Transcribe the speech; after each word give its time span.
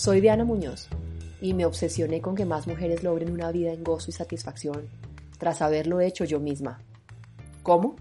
Soy 0.00 0.22
Diana 0.22 0.46
Muñoz 0.46 0.88
y 1.42 1.52
me 1.52 1.66
obsesioné 1.66 2.22
con 2.22 2.34
que 2.34 2.46
más 2.46 2.66
mujeres 2.66 3.02
logren 3.02 3.30
una 3.30 3.52
vida 3.52 3.70
en 3.70 3.84
gozo 3.84 4.08
y 4.08 4.14
satisfacción 4.14 4.88
tras 5.36 5.60
haberlo 5.60 6.00
hecho 6.00 6.24
yo 6.24 6.40
misma. 6.40 6.80
¿Cómo? 7.62 7.96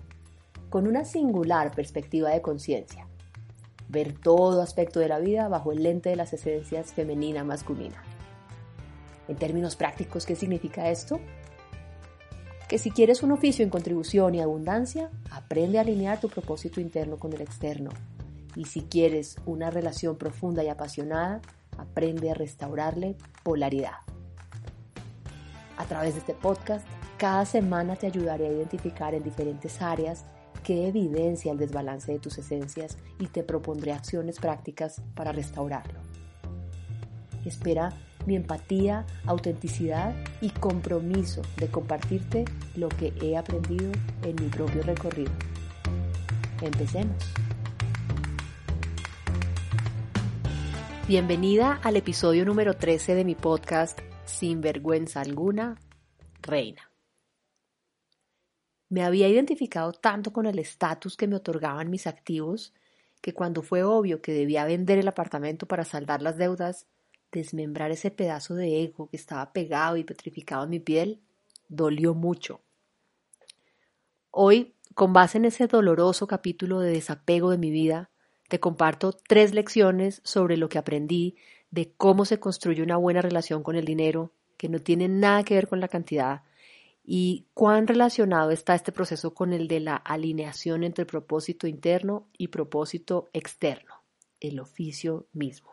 Con 0.70 0.88
una 0.88 1.04
singular 1.04 1.76
perspectiva 1.76 2.30
de 2.30 2.42
conciencia. 2.42 3.06
Ver 3.90 4.14
todo 4.14 4.62
aspecto 4.62 5.02
de 5.02 5.10
la 5.10 5.20
vida 5.20 5.50
bajo 5.50 5.74
el 5.74 5.84
lente 5.84 6.10
de 6.10 6.16
las 6.16 6.32
esencias 6.32 6.94
femenina-masculina. 6.94 8.02
En 9.28 9.36
términos 9.36 9.76
prácticos, 9.76 10.26
¿qué 10.26 10.38
significa 10.38 10.90
esto? 10.90 11.20
Que 12.70 12.78
si 12.78 12.92
quieres 12.92 13.24
un 13.24 13.34
oficio 13.34 13.62
en 13.66 13.70
contribución 13.70 14.36
y 14.36 14.40
abundancia, 14.40 15.10
aprende 15.32 15.80
a 15.80 15.82
alinear 15.82 16.22
tu 16.22 16.30
propósito 16.30 16.80
interno 16.80 17.18
con 17.18 17.34
el 17.34 17.42
externo. 17.42 17.90
Y 18.56 18.64
si 18.68 18.84
quieres 18.84 19.36
una 19.46 19.70
relación 19.70 20.16
profunda 20.16 20.64
y 20.64 20.70
apasionada, 20.70 21.42
aprende 21.80 22.32
a 22.32 22.34
restaurarle 22.34 23.16
polaridad. 23.44 23.98
A 25.78 25.86
través 25.86 26.14
de 26.14 26.20
este 26.20 26.34
podcast, 26.34 26.86
cada 27.18 27.46
semana 27.46 27.96
te 27.96 28.08
ayudaré 28.08 28.48
a 28.48 28.52
identificar 28.52 29.14
en 29.14 29.24
diferentes 29.24 29.82
áreas 29.82 30.26
qué 30.64 30.88
evidencia 30.88 31.52
el 31.52 31.58
desbalance 31.58 32.12
de 32.12 32.20
tus 32.20 32.38
esencias 32.38 32.98
y 33.18 33.28
te 33.28 33.44
propondré 33.44 33.94
acciones 33.94 34.40
prácticas 34.40 35.02
para 35.16 35.32
restaurarlo. 35.32 36.00
Espera 37.46 37.94
mi 38.26 38.36
empatía, 38.36 39.06
autenticidad 39.26 40.14
y 40.42 40.50
compromiso 40.50 41.42
de 41.58 41.68
compartirte 41.68 42.46
lo 42.76 42.90
que 42.90 43.14
he 43.22 43.38
aprendido 43.38 43.92
en 44.24 44.36
mi 44.36 44.50
propio 44.50 44.84
recorrido. 44.84 45.32
Empecemos. 46.62 47.16
Bienvenida 51.10 51.80
al 51.84 51.96
episodio 51.96 52.46
número 52.46 52.76
13 52.76 53.16
de 53.16 53.26
mi 53.26 53.34
podcast 53.34 54.00
Sin 54.26 54.62
vergüenza 54.62 55.22
alguna, 55.22 55.76
Reina. 56.40 56.92
Me 58.90 59.04
había 59.04 59.28
identificado 59.28 59.92
tanto 59.92 60.32
con 60.32 60.46
el 60.46 60.60
estatus 60.60 61.18
que 61.18 61.26
me 61.26 61.36
otorgaban 61.36 61.90
mis 61.90 62.06
activos 62.06 62.76
que 63.22 63.34
cuando 63.34 63.64
fue 63.64 63.82
obvio 63.82 64.22
que 64.22 64.34
debía 64.34 64.66
vender 64.66 65.00
el 65.00 65.08
apartamento 65.08 65.66
para 65.66 65.84
saldar 65.84 66.22
las 66.22 66.38
deudas, 66.38 66.86
desmembrar 67.32 67.90
ese 67.90 68.12
pedazo 68.12 68.54
de 68.54 68.84
ego 68.84 69.10
que 69.10 69.18
estaba 69.18 69.52
pegado 69.52 69.98
y 69.98 70.04
petrificado 70.04 70.66
en 70.66 70.70
mi 70.70 70.80
piel, 70.80 71.22
dolió 71.70 72.14
mucho. 72.14 72.62
Hoy, 74.30 74.76
con 74.94 75.12
base 75.12 75.40
en 75.40 75.46
ese 75.46 75.66
doloroso 75.66 76.28
capítulo 76.28 76.82
de 76.82 76.92
desapego 76.92 77.50
de 77.50 77.58
mi 77.58 77.72
vida, 77.72 78.12
te 78.50 78.60
comparto 78.60 79.14
tres 79.14 79.54
lecciones 79.54 80.22
sobre 80.26 80.58
lo 80.58 80.68
que 80.68 80.80
aprendí 80.80 81.38
de 81.72 81.94
cómo 81.96 82.26
se 82.26 82.40
construye 82.40 82.82
una 82.82 82.98
buena 82.98 83.22
relación 83.22 83.64
con 83.64 83.76
el 83.76 83.86
dinero, 83.86 84.34
que 84.58 84.68
no 84.70 84.80
tiene 84.80 85.08
nada 85.08 85.44
que 85.44 85.54
ver 85.54 85.68
con 85.68 85.80
la 85.80 85.88
cantidad, 85.88 86.42
y 87.04 87.48
cuán 87.54 87.88
relacionado 87.88 88.52
está 88.52 88.76
este 88.76 88.92
proceso 88.92 89.34
con 89.34 89.54
el 89.54 89.68
de 89.68 89.80
la 89.80 89.96
alineación 89.96 90.84
entre 90.84 91.06
propósito 91.06 91.68
interno 91.68 92.28
y 92.38 92.48
propósito 92.48 93.30
externo, 93.34 94.04
el 94.40 94.60
oficio 94.60 95.28
mismo. 95.32 95.70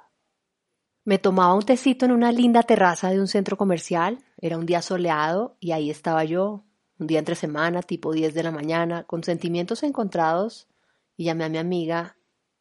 Me 1.04 1.18
tomaba 1.18 1.54
un 1.54 1.62
tecito 1.62 2.04
en 2.04 2.12
una 2.12 2.32
linda 2.32 2.62
terraza 2.62 3.10
de 3.10 3.20
un 3.20 3.28
centro 3.28 3.56
comercial, 3.56 4.18
era 4.38 4.58
un 4.58 4.66
día 4.66 4.82
soleado 4.82 5.56
y 5.60 5.72
ahí 5.72 5.90
estaba 5.90 6.24
yo, 6.24 6.64
un 6.98 7.06
día 7.06 7.20
entre 7.20 7.36
semana, 7.36 7.82
tipo 7.82 8.12
10 8.12 8.34
de 8.34 8.42
la 8.42 8.50
mañana, 8.50 9.04
con 9.04 9.22
sentimientos 9.22 9.82
encontrados, 9.82 10.68
y 11.16 11.24
llamé 11.24 11.44
a 11.44 11.48
mi 11.48 11.58
amiga 11.58 12.15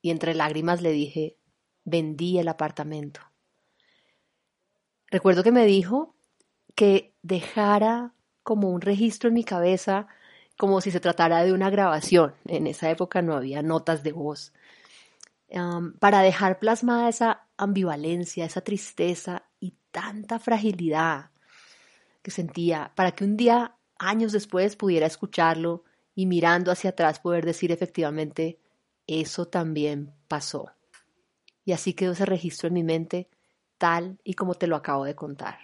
y 0.06 0.12
entre 0.12 0.36
lágrimas 0.36 0.84
le 0.84 0.92
dije, 0.92 1.36
vendí 1.84 2.38
el 2.38 2.48
apartamento. 2.48 3.22
Recuerdo 5.10 5.42
que 5.42 5.52
me 5.52 5.66
dijo 5.66 6.16
que 6.76 7.16
dejara 7.24 8.14
como 8.44 8.70
un 8.70 8.82
registro 8.82 9.30
en 9.30 9.34
mi 9.34 9.44
cabeza, 9.44 10.06
como 10.60 10.80
si 10.80 10.92
se 10.92 11.00
tratara 11.00 11.44
de 11.44 11.54
una 11.54 11.72
grabación. 11.72 12.36
En 12.46 12.68
esa 12.68 12.92
época 12.92 13.24
no 13.24 13.34
había 13.34 13.64
notas 13.64 14.04
de 14.04 14.12
voz. 14.12 14.54
para 16.00 16.22
dejar 16.22 16.60
plasmada 16.60 17.10
esa 17.10 17.48
ambivalencia, 17.58 18.46
esa 18.46 18.62
tristeza 18.62 19.50
y 19.60 19.74
tanta 19.90 20.38
fragilidad 20.38 21.32
que 22.22 22.30
sentía, 22.30 22.92
para 22.94 23.14
que 23.14 23.24
un 23.24 23.38
día, 23.38 23.76
años 23.98 24.34
después, 24.34 24.76
pudiera 24.76 25.08
escucharlo 25.08 25.84
y 26.14 26.28
mirando 26.28 26.72
hacia 26.72 26.92
atrás 26.92 27.20
poder 27.20 27.44
decir 27.44 27.72
efectivamente, 27.72 28.60
eso 29.08 29.48
también 29.48 30.14
pasó. 30.28 30.72
Y 31.64 31.72
así 31.72 31.94
quedó 31.94 32.12
ese 32.12 32.26
registro 32.26 32.68
en 32.68 32.74
mi 32.74 32.84
mente, 32.84 33.30
tal 33.78 34.20
y 34.24 34.34
como 34.36 34.56
te 34.56 34.68
lo 34.68 34.76
acabo 34.76 35.06
de 35.06 35.16
contar. 35.16 35.58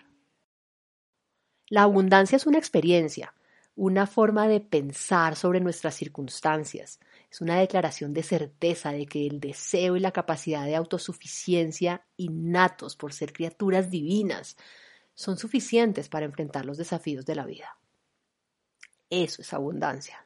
La 1.68 1.84
abundancia 1.84 2.36
es 2.36 2.46
una 2.46 2.58
experiencia, 2.58 3.34
una 3.76 4.06
forma 4.06 4.48
de 4.48 4.60
pensar 4.60 5.36
sobre 5.36 5.62
nuestras 5.62 5.96
circunstancias. 5.96 7.00
Es 7.32 7.40
una 7.40 7.58
declaración 7.58 8.14
de 8.14 8.24
certeza 8.24 8.92
de 8.92 9.06
que 9.06 9.26
el 9.26 9.40
deseo 9.40 9.96
y 9.96 10.02
la 10.02 10.12
capacidad 10.12 10.66
de 10.66 10.76
autosuficiencia 10.76 12.06
innatos 12.18 12.96
por 12.96 13.14
ser 13.14 13.32
criaturas 13.32 13.90
divinas 13.90 14.58
son 15.14 15.38
suficientes 15.38 16.10
para 16.10 16.26
enfrentar 16.26 16.66
los 16.66 16.78
desafíos 16.78 17.26
de 17.26 17.36
la 17.36 17.46
vida. 17.46 17.78
Eso 19.10 19.42
es 19.42 19.54
abundancia. 19.54 20.26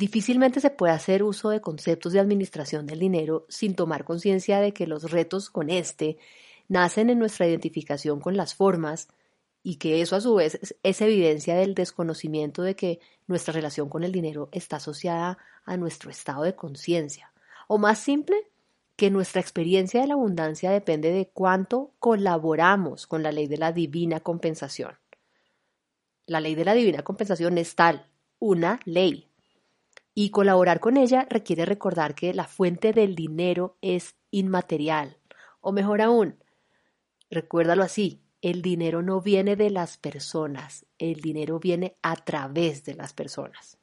Difícilmente 0.00 0.60
se 0.60 0.70
puede 0.70 0.94
hacer 0.94 1.22
uso 1.22 1.50
de 1.50 1.60
conceptos 1.60 2.14
de 2.14 2.20
administración 2.20 2.86
del 2.86 3.00
dinero 3.00 3.44
sin 3.50 3.74
tomar 3.74 4.04
conciencia 4.04 4.58
de 4.58 4.72
que 4.72 4.86
los 4.86 5.10
retos 5.10 5.50
con 5.50 5.68
este 5.68 6.16
nacen 6.68 7.10
en 7.10 7.18
nuestra 7.18 7.46
identificación 7.46 8.18
con 8.18 8.34
las 8.34 8.54
formas 8.54 9.08
y 9.62 9.76
que 9.76 10.00
eso 10.00 10.16
a 10.16 10.22
su 10.22 10.34
vez 10.36 10.58
es, 10.82 11.00
evidencia 11.02 11.54
del 11.54 11.74
desconocimiento 11.74 12.62
de 12.62 12.76
que 12.76 12.98
nuestra 13.26 13.52
relación 13.52 13.90
con 13.90 14.02
el 14.02 14.10
dinero 14.10 14.48
está 14.52 14.76
asociada 14.76 15.36
a 15.66 15.76
nuestro 15.76 16.10
estado 16.10 16.44
de 16.44 16.56
conciencia. 16.56 17.30
O 17.68 17.76
más 17.76 17.98
simple, 17.98 18.50
que 18.96 19.10
nuestra 19.10 19.42
experiencia 19.42 20.00
de 20.00 20.06
la 20.06 20.14
abundancia 20.14 20.70
depende 20.70 21.12
de 21.12 21.28
cuánto 21.28 21.92
colaboramos 21.98 23.06
con 23.06 23.22
la 23.22 23.32
ley 23.32 23.48
de 23.48 23.58
la 23.58 23.72
divina 23.72 24.20
compensación. 24.20 24.94
La 26.24 26.40
ley 26.40 26.54
de 26.54 26.64
la 26.64 26.72
divina 26.72 27.02
compensación 27.02 27.58
es 27.58 27.74
tal, 27.74 28.06
una 28.38 28.80
ley, 28.86 29.29
y 30.14 30.30
colaborar 30.30 30.80
con 30.80 30.96
ella 30.96 31.26
requiere 31.28 31.64
recordar 31.64 32.14
que 32.14 32.34
la 32.34 32.44
fuente 32.44 32.92
del 32.92 33.14
dinero 33.14 33.76
es 33.80 34.16
inmaterial. 34.30 35.18
O 35.60 35.72
mejor 35.72 36.02
aún, 36.02 36.42
recuérdalo 37.30 37.82
así, 37.82 38.20
el 38.42 38.62
dinero 38.62 39.02
no 39.02 39.20
viene 39.20 39.56
de 39.56 39.70
las 39.70 39.98
personas, 39.98 40.86
el 40.98 41.20
dinero 41.20 41.58
viene 41.58 41.96
a 42.02 42.16
través 42.16 42.84
de 42.84 42.94
las 42.94 43.12
personas. 43.12 43.78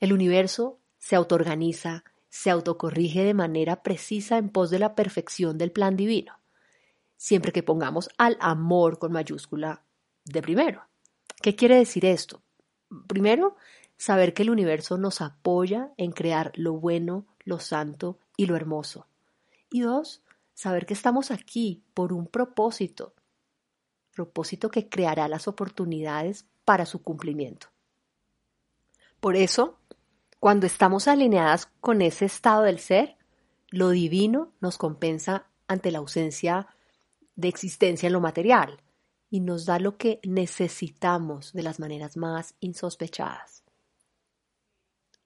El 0.00 0.12
universo 0.12 0.78
se 0.98 1.16
autoorganiza, 1.16 2.04
se 2.28 2.50
autocorrige 2.50 3.22
de 3.24 3.34
manera 3.34 3.82
precisa 3.82 4.38
en 4.38 4.50
pos 4.50 4.70
de 4.70 4.78
la 4.78 4.94
perfección 4.94 5.58
del 5.58 5.72
plan 5.72 5.96
divino, 5.96 6.38
siempre 7.16 7.52
que 7.52 7.62
pongamos 7.62 8.08
al 8.18 8.36
amor 8.40 8.98
con 8.98 9.12
mayúscula 9.12 9.82
de 10.24 10.42
primero. 10.42 10.82
¿Qué 11.40 11.54
quiere 11.54 11.76
decir 11.76 12.04
esto? 12.04 12.42
Primero, 13.06 13.56
saber 13.96 14.34
que 14.34 14.42
el 14.42 14.50
universo 14.50 14.98
nos 14.98 15.20
apoya 15.20 15.92
en 15.96 16.12
crear 16.12 16.52
lo 16.54 16.74
bueno, 16.74 17.26
lo 17.44 17.58
santo 17.58 18.18
y 18.36 18.46
lo 18.46 18.56
hermoso. 18.56 19.06
Y 19.70 19.80
dos, 19.80 20.22
saber 20.54 20.86
que 20.86 20.94
estamos 20.94 21.30
aquí 21.30 21.84
por 21.94 22.12
un 22.12 22.26
propósito, 22.26 23.14
propósito 24.12 24.70
que 24.70 24.88
creará 24.88 25.28
las 25.28 25.48
oportunidades 25.48 26.46
para 26.64 26.86
su 26.86 27.02
cumplimiento. 27.02 27.68
Por 29.20 29.36
eso, 29.36 29.78
cuando 30.40 30.66
estamos 30.66 31.08
alineadas 31.08 31.66
con 31.80 32.02
ese 32.02 32.26
estado 32.26 32.62
del 32.62 32.78
ser, 32.78 33.16
lo 33.70 33.90
divino 33.90 34.52
nos 34.60 34.78
compensa 34.78 35.46
ante 35.68 35.90
la 35.90 35.98
ausencia 35.98 36.68
de 37.34 37.48
existencia 37.48 38.06
en 38.06 38.12
lo 38.12 38.20
material 38.20 38.80
y 39.28 39.40
nos 39.40 39.66
da 39.66 39.78
lo 39.78 39.96
que 39.96 40.20
necesitamos 40.22 41.52
de 41.52 41.62
las 41.62 41.80
maneras 41.80 42.16
más 42.16 42.54
insospechadas. 42.60 43.65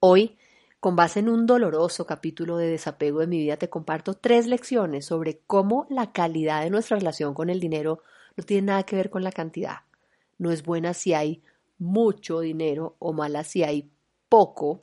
Hoy 0.03 0.39
Con 0.81 0.97
base 0.97 1.21
en 1.21 1.29
un 1.29 1.45
doloroso 1.45 2.07
capítulo 2.07 2.57
de 2.57 2.69
desapego 2.69 3.21
de 3.21 3.27
mi 3.27 3.37
vida, 3.37 3.59
te 3.59 3.69
comparto 3.69 4.15
tres 4.15 4.47
lecciones 4.47 5.05
sobre 5.05 5.41
cómo 5.47 5.87
la 5.91 6.11
calidad 6.11 6.63
de 6.63 6.71
nuestra 6.71 6.97
relación 6.97 7.35
con 7.35 7.51
el 7.51 7.61
dinero 7.61 8.03
no 8.35 8.43
tiene 8.43 8.69
nada 8.69 8.85
que 8.85 8.97
ver 8.97 9.11
con 9.11 9.23
la 9.23 9.31
cantidad. 9.31 9.81
No 10.39 10.51
es 10.53 10.63
buena 10.63 10.95
si 10.95 11.13
hay 11.13 11.43
mucho 11.77 12.41
dinero 12.41 12.97
o 12.99 13.13
mala 13.13 13.45
si 13.45 13.63
hay 13.63 13.91
poco, 14.31 14.81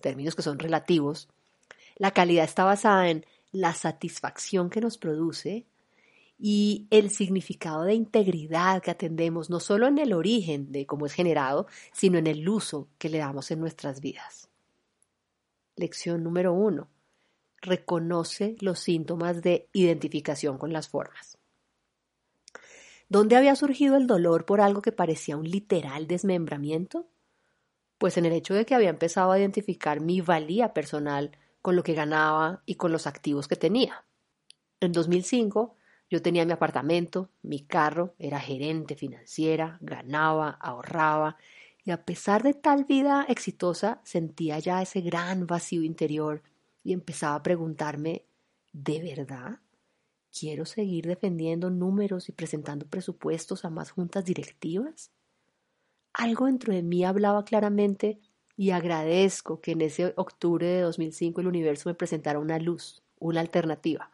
términos 0.00 0.34
que 0.34 0.40
son 0.40 0.58
relativos. 0.58 1.28
La 1.96 2.12
calidad 2.12 2.46
está 2.46 2.64
basada 2.64 3.10
en 3.10 3.26
la 3.52 3.74
satisfacción 3.74 4.70
que 4.70 4.80
nos 4.80 4.96
produce 4.96 5.66
y 6.38 6.86
el 6.90 7.10
significado 7.10 7.82
de 7.82 7.94
integridad 7.94 8.80
que 8.80 8.92
atendemos 8.92 9.50
no 9.50 9.58
solo 9.58 9.88
en 9.88 9.98
el 9.98 10.12
origen 10.12 10.70
de 10.70 10.86
cómo 10.86 11.06
es 11.06 11.12
generado, 11.12 11.66
sino 11.92 12.16
en 12.18 12.28
el 12.28 12.48
uso 12.48 12.88
que 12.98 13.08
le 13.08 13.18
damos 13.18 13.50
en 13.50 13.58
nuestras 13.58 14.00
vidas. 14.00 14.48
Lección 15.74 16.22
número 16.22 16.52
uno. 16.52 16.88
Reconoce 17.60 18.56
los 18.60 18.78
síntomas 18.78 19.42
de 19.42 19.68
identificación 19.72 20.58
con 20.58 20.72
las 20.72 20.88
formas. 20.88 21.38
¿Dónde 23.08 23.36
había 23.36 23.56
surgido 23.56 23.96
el 23.96 24.06
dolor 24.06 24.44
por 24.44 24.60
algo 24.60 24.80
que 24.80 24.92
parecía 24.92 25.36
un 25.36 25.50
literal 25.50 26.06
desmembramiento? 26.06 27.08
Pues 27.96 28.16
en 28.16 28.26
el 28.26 28.32
hecho 28.32 28.54
de 28.54 28.64
que 28.64 28.76
había 28.76 28.90
empezado 28.90 29.32
a 29.32 29.38
identificar 29.38 30.00
mi 30.00 30.20
valía 30.20 30.72
personal 30.72 31.32
con 31.62 31.74
lo 31.74 31.82
que 31.82 31.94
ganaba 31.94 32.62
y 32.64 32.76
con 32.76 32.92
los 32.92 33.08
activos 33.08 33.48
que 33.48 33.56
tenía. 33.56 34.04
En 34.80 34.92
2005 34.92 35.74
yo 36.10 36.22
tenía 36.22 36.46
mi 36.46 36.52
apartamento, 36.52 37.30
mi 37.42 37.60
carro, 37.60 38.14
era 38.18 38.40
gerente 38.40 38.96
financiera, 38.96 39.78
ganaba, 39.80 40.50
ahorraba 40.60 41.36
y 41.84 41.90
a 41.90 42.04
pesar 42.04 42.42
de 42.42 42.54
tal 42.54 42.84
vida 42.84 43.24
exitosa, 43.28 44.00
sentía 44.04 44.58
ya 44.58 44.82
ese 44.82 45.00
gran 45.00 45.46
vacío 45.46 45.82
interior 45.82 46.42
y 46.84 46.92
empezaba 46.92 47.34
a 47.36 47.42
preguntarme, 47.42 48.24
¿de 48.72 49.00
verdad? 49.02 49.60
¿Quiero 50.30 50.66
seguir 50.66 51.06
defendiendo 51.06 51.70
números 51.70 52.28
y 52.28 52.32
presentando 52.32 52.86
presupuestos 52.86 53.64
a 53.64 53.70
más 53.70 53.90
juntas 53.90 54.24
directivas? 54.24 55.10
Algo 56.12 56.46
dentro 56.46 56.74
de 56.74 56.82
mí 56.82 57.04
hablaba 57.04 57.44
claramente 57.44 58.20
y 58.56 58.70
agradezco 58.70 59.60
que 59.60 59.72
en 59.72 59.82
ese 59.82 60.12
octubre 60.16 60.66
de 60.66 60.80
2005 60.82 61.40
el 61.40 61.46
universo 61.46 61.88
me 61.88 61.94
presentara 61.94 62.38
una 62.38 62.58
luz, 62.58 63.02
una 63.18 63.40
alternativa, 63.40 64.10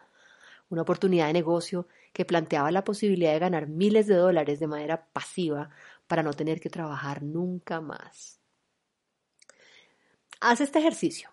una 0.69 0.83
oportunidad 0.83 1.27
de 1.27 1.33
negocio 1.33 1.89
que 2.13 2.25
planteaba 2.25 2.71
la 2.71 2.85
posibilidad 2.85 3.33
de 3.33 3.39
ganar 3.39 3.69
miles 3.69 4.07
de 4.07 4.17
dólares 4.17 4.61
de 4.61 4.67
manera 4.67 5.07
pasiva 5.13 5.71
para 6.07 6.23
no 6.23 6.33
tener 6.33 6.61
que 6.61 6.71
trabajar 6.71 7.23
nunca 7.23 7.81
más. 7.81 8.41
Haz 10.41 10.61
este 10.61 10.79
ejercicio. 10.79 11.31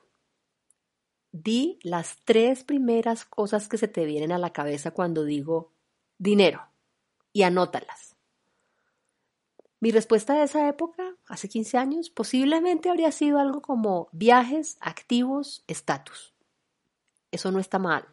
Di 1.31 1.79
las 1.83 2.17
tres 2.25 2.63
primeras 2.63 3.25
cosas 3.25 3.67
que 3.67 3.77
se 3.77 3.87
te 3.87 4.05
vienen 4.05 4.31
a 4.31 4.37
la 4.37 4.53
cabeza 4.53 4.91
cuando 4.91 5.23
digo 5.23 5.73
dinero 6.17 6.67
y 7.31 7.43
anótalas. 7.43 8.15
Mi 9.79 9.91
respuesta 9.91 10.35
de 10.35 10.43
esa 10.43 10.67
época, 10.67 11.15
hace 11.25 11.49
15 11.49 11.77
años, 11.77 12.09
posiblemente 12.09 12.89
habría 12.89 13.11
sido 13.11 13.39
algo 13.39 13.61
como 13.61 14.09
viajes, 14.11 14.77
activos, 14.79 15.63
estatus. 15.67 16.35
Eso 17.31 17.51
no 17.51 17.59
está 17.59 17.79
mal, 17.79 18.05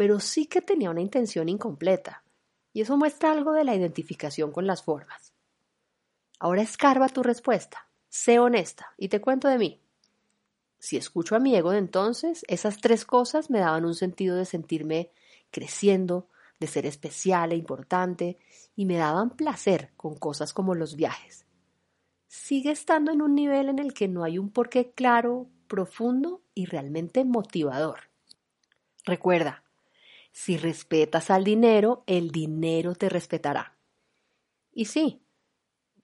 pero 0.00 0.18
sí 0.18 0.46
que 0.46 0.62
tenía 0.62 0.88
una 0.88 1.02
intención 1.02 1.50
incompleta, 1.50 2.24
y 2.72 2.80
eso 2.80 2.96
muestra 2.96 3.32
algo 3.32 3.52
de 3.52 3.64
la 3.64 3.74
identificación 3.74 4.50
con 4.50 4.66
las 4.66 4.82
formas. 4.82 5.34
Ahora 6.38 6.62
escarba 6.62 7.10
tu 7.10 7.22
respuesta, 7.22 7.86
sé 8.08 8.38
honesta 8.38 8.94
y 8.96 9.10
te 9.10 9.20
cuento 9.20 9.46
de 9.46 9.58
mí. 9.58 9.82
Si 10.78 10.96
escucho 10.96 11.36
a 11.36 11.38
mi 11.38 11.54
ego 11.54 11.72
de 11.72 11.80
entonces, 11.80 12.46
esas 12.48 12.80
tres 12.80 13.04
cosas 13.04 13.50
me 13.50 13.58
daban 13.58 13.84
un 13.84 13.94
sentido 13.94 14.36
de 14.36 14.46
sentirme 14.46 15.10
creciendo, 15.50 16.28
de 16.60 16.66
ser 16.66 16.86
especial 16.86 17.52
e 17.52 17.56
importante, 17.56 18.38
y 18.74 18.86
me 18.86 18.96
daban 18.96 19.28
placer 19.28 19.92
con 19.98 20.16
cosas 20.16 20.54
como 20.54 20.74
los 20.74 20.96
viajes. 20.96 21.44
Sigue 22.26 22.70
estando 22.70 23.12
en 23.12 23.20
un 23.20 23.34
nivel 23.34 23.68
en 23.68 23.78
el 23.78 23.92
que 23.92 24.08
no 24.08 24.24
hay 24.24 24.38
un 24.38 24.50
porqué 24.50 24.92
claro, 24.92 25.50
profundo 25.68 26.40
y 26.54 26.64
realmente 26.64 27.22
motivador. 27.26 28.08
Recuerda, 29.04 29.62
si 30.32 30.56
respetas 30.56 31.30
al 31.30 31.44
dinero, 31.44 32.04
el 32.06 32.30
dinero 32.30 32.94
te 32.94 33.08
respetará. 33.08 33.76
Y 34.72 34.86
sí, 34.86 35.22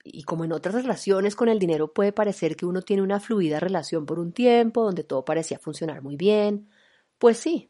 y 0.03 0.23
como 0.23 0.45
en 0.45 0.51
otras 0.51 0.75
relaciones 0.75 1.35
con 1.35 1.49
el 1.49 1.59
dinero 1.59 1.93
puede 1.93 2.11
parecer 2.11 2.55
que 2.55 2.65
uno 2.65 2.81
tiene 2.81 3.01
una 3.01 3.19
fluida 3.19 3.59
relación 3.59 4.05
por 4.05 4.19
un 4.19 4.31
tiempo, 4.31 4.83
donde 4.83 5.03
todo 5.03 5.25
parecía 5.25 5.59
funcionar 5.59 6.01
muy 6.01 6.15
bien, 6.15 6.69
pues 7.17 7.37
sí, 7.37 7.69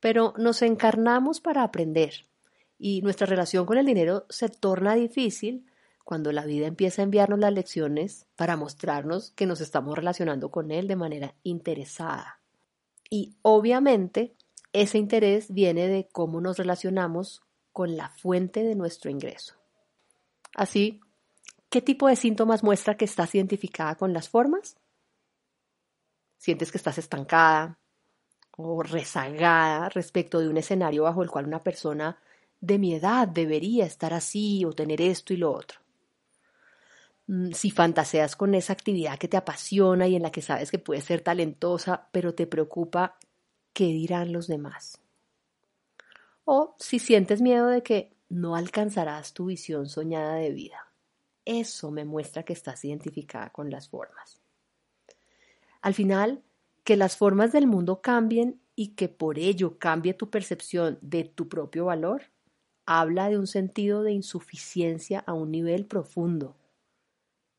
pero 0.00 0.34
nos 0.36 0.62
encarnamos 0.62 1.40
para 1.40 1.62
aprender 1.62 2.26
y 2.78 3.02
nuestra 3.02 3.26
relación 3.26 3.66
con 3.66 3.78
el 3.78 3.86
dinero 3.86 4.24
se 4.30 4.48
torna 4.48 4.94
difícil 4.94 5.66
cuando 6.04 6.32
la 6.32 6.46
vida 6.46 6.66
empieza 6.66 7.02
a 7.02 7.04
enviarnos 7.04 7.38
las 7.38 7.52
lecciones 7.52 8.26
para 8.36 8.56
mostrarnos 8.56 9.32
que 9.32 9.46
nos 9.46 9.60
estamos 9.60 9.94
relacionando 9.94 10.50
con 10.50 10.70
él 10.70 10.88
de 10.88 10.96
manera 10.96 11.34
interesada. 11.42 12.40
Y 13.10 13.34
obviamente 13.42 14.34
ese 14.72 14.98
interés 14.98 15.52
viene 15.52 15.88
de 15.88 16.08
cómo 16.08 16.40
nos 16.40 16.58
relacionamos 16.58 17.42
con 17.72 17.96
la 17.96 18.10
fuente 18.10 18.62
de 18.62 18.74
nuestro 18.74 19.10
ingreso. 19.10 19.54
Así 20.54 21.00
¿Qué 21.70 21.80
tipo 21.80 22.08
de 22.08 22.16
síntomas 22.16 22.64
muestra 22.64 22.96
que 22.96 23.04
estás 23.04 23.32
identificada 23.36 23.94
con 23.94 24.12
las 24.12 24.28
formas? 24.28 24.76
¿Sientes 26.36 26.72
que 26.72 26.78
estás 26.78 26.98
estancada 26.98 27.78
o 28.56 28.82
rezagada 28.82 29.88
respecto 29.88 30.40
de 30.40 30.48
un 30.48 30.56
escenario 30.56 31.04
bajo 31.04 31.22
el 31.22 31.30
cual 31.30 31.46
una 31.46 31.62
persona 31.62 32.18
de 32.60 32.78
mi 32.80 32.94
edad 32.94 33.28
debería 33.28 33.86
estar 33.86 34.12
así 34.12 34.64
o 34.64 34.72
tener 34.72 35.00
esto 35.00 35.32
y 35.32 35.36
lo 35.36 35.52
otro? 35.52 35.78
Mm, 37.28 37.52
si 37.52 37.70
fantaseas 37.70 38.34
con 38.34 38.56
esa 38.56 38.72
actividad 38.72 39.16
que 39.16 39.28
te 39.28 39.36
apasiona 39.36 40.08
y 40.08 40.16
en 40.16 40.22
la 40.22 40.32
que 40.32 40.42
sabes 40.42 40.72
que 40.72 40.80
puedes 40.80 41.04
ser 41.04 41.20
talentosa, 41.20 42.08
pero 42.10 42.34
te 42.34 42.48
preocupa 42.48 43.16
qué 43.72 43.86
dirán 43.86 44.32
los 44.32 44.46
demás. 44.46 45.00
O 46.44 46.74
si 46.78 46.98
sientes 46.98 47.40
miedo 47.40 47.68
de 47.68 47.82
que 47.82 48.12
no 48.28 48.56
alcanzarás 48.56 49.34
tu 49.34 49.46
visión 49.46 49.88
soñada 49.88 50.34
de 50.36 50.50
vida. 50.50 50.92
Eso 51.44 51.90
me 51.90 52.04
muestra 52.04 52.44
que 52.44 52.52
estás 52.52 52.84
identificada 52.84 53.50
con 53.50 53.70
las 53.70 53.88
formas. 53.88 54.40
Al 55.82 55.94
final, 55.94 56.42
que 56.84 56.96
las 56.96 57.16
formas 57.16 57.52
del 57.52 57.66
mundo 57.66 58.00
cambien 58.00 58.60
y 58.76 58.88
que 58.88 59.08
por 59.08 59.38
ello 59.38 59.78
cambie 59.78 60.14
tu 60.14 60.30
percepción 60.30 60.98
de 61.02 61.24
tu 61.24 61.48
propio 61.48 61.86
valor, 61.86 62.22
habla 62.86 63.28
de 63.28 63.38
un 63.38 63.46
sentido 63.46 64.02
de 64.02 64.12
insuficiencia 64.12 65.20
a 65.20 65.32
un 65.32 65.50
nivel 65.50 65.86
profundo. 65.86 66.56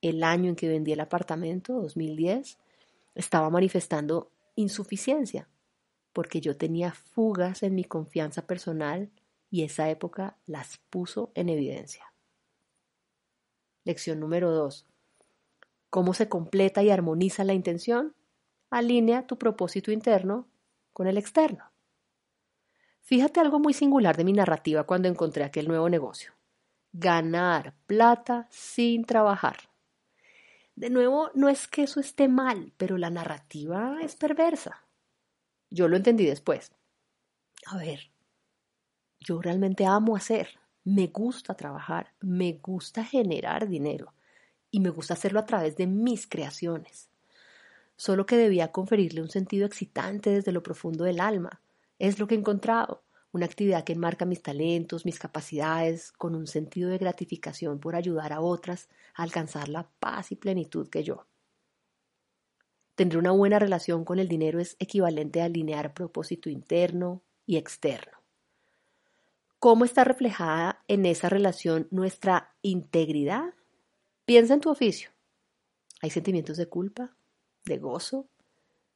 El 0.01 0.23
año 0.23 0.49
en 0.49 0.55
que 0.55 0.67
vendí 0.67 0.91
el 0.93 0.99
apartamento, 0.99 1.73
2010, 1.73 2.57
estaba 3.15 3.49
manifestando 3.49 4.31
insuficiencia, 4.55 5.47
porque 6.13 6.41
yo 6.41 6.57
tenía 6.57 6.91
fugas 6.91 7.63
en 7.63 7.75
mi 7.75 7.83
confianza 7.83 8.45
personal 8.47 9.09
y 9.49 9.63
esa 9.63 9.89
época 9.89 10.37
las 10.45 10.77
puso 10.89 11.31
en 11.35 11.49
evidencia. 11.49 12.13
Lección 13.83 14.19
número 14.19 14.51
2. 14.51 14.85
¿Cómo 15.89 16.13
se 16.13 16.29
completa 16.29 16.83
y 16.83 16.89
armoniza 16.89 17.43
la 17.43 17.53
intención? 17.53 18.15
Alinea 18.69 19.27
tu 19.27 19.37
propósito 19.37 19.91
interno 19.91 20.47
con 20.93 21.07
el 21.07 21.17
externo. 21.17 21.71
Fíjate 23.01 23.39
algo 23.39 23.59
muy 23.59 23.73
singular 23.73 24.15
de 24.15 24.23
mi 24.23 24.33
narrativa 24.33 24.85
cuando 24.85 25.07
encontré 25.07 25.43
aquel 25.43 25.67
nuevo 25.67 25.89
negocio. 25.89 26.33
Ganar 26.93 27.73
plata 27.87 28.47
sin 28.51 29.03
trabajar. 29.03 29.57
De 30.75 30.89
nuevo, 30.89 31.31
no 31.33 31.49
es 31.49 31.67
que 31.67 31.83
eso 31.83 31.99
esté 31.99 32.27
mal, 32.27 32.73
pero 32.77 32.97
la 32.97 33.09
narrativa 33.09 33.97
es 34.01 34.15
perversa. 34.15 34.85
Yo 35.71 35.87
lo 35.87 35.95
entendí 35.95 36.25
después. 36.25 36.71
A 37.65 37.77
ver, 37.77 38.11
yo 39.21 39.41
realmente 39.41 39.85
amo 39.85 40.15
hacer. 40.15 40.49
Me 40.83 41.07
gusta 41.07 41.53
trabajar, 41.53 42.13
me 42.19 42.59
gusta 42.61 43.05
generar 43.05 43.67
dinero 43.67 44.13
y 44.69 44.81
me 44.81 44.89
gusta 44.89 45.13
hacerlo 45.13 45.39
a 45.39 45.45
través 45.45 45.77
de 45.77 45.87
mis 45.87 46.27
creaciones. 46.27 47.09
Solo 47.95 48.25
que 48.25 48.35
debía 48.35 48.71
conferirle 48.71 49.21
un 49.21 49.29
sentido 49.29 49.65
excitante 49.65 50.31
desde 50.31 50.51
lo 50.51 50.61
profundo 50.61 51.05
del 51.05 51.21
alma. 51.21 51.61
Es 51.99 52.19
lo 52.19 52.27
que 52.27 52.35
he 52.35 52.37
encontrado, 52.37 53.03
una 53.31 53.45
actividad 53.45 53.85
que 53.85 53.93
enmarca 53.93 54.25
mis 54.25 54.41
talentos, 54.41 55.05
mis 55.05 55.19
capacidades, 55.19 56.11
con 56.11 56.35
un 56.35 56.47
sentido 56.47 56.89
de 56.89 56.97
gratificación 56.97 57.79
por 57.79 57.95
ayudar 57.95 58.33
a 58.33 58.41
otras 58.41 58.89
a 59.13 59.23
alcanzar 59.23 59.69
la 59.69 59.89
paz 59.99 60.31
y 60.31 60.35
plenitud 60.35 60.89
que 60.89 61.03
yo. 61.03 61.27
Tener 62.95 63.17
una 63.17 63.31
buena 63.31 63.59
relación 63.59 64.05
con 64.05 64.19
el 64.19 64.27
dinero 64.27 64.59
es 64.59 64.75
equivalente 64.79 65.41
a 65.41 65.45
alinear 65.45 65.93
propósito 65.93 66.49
interno 66.49 67.21
y 67.45 67.57
externo 67.57 68.21
cómo 69.61 69.85
está 69.85 70.03
reflejada 70.03 70.83
en 70.87 71.05
esa 71.05 71.29
relación 71.29 71.87
nuestra 71.91 72.55
integridad. 72.63 73.53
Piensa 74.25 74.55
en 74.55 74.59
tu 74.59 74.71
oficio. 74.71 75.11
¿Hay 76.01 76.09
sentimientos 76.09 76.57
de 76.57 76.65
culpa, 76.65 77.15
de 77.65 77.77
gozo, 77.77 78.27